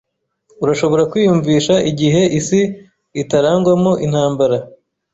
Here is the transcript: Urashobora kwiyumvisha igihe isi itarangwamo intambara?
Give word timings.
Urashobora 0.63 1.03
kwiyumvisha 1.11 1.75
igihe 1.91 2.21
isi 2.39 2.61
itarangwamo 3.21 3.91
intambara? 4.05 4.57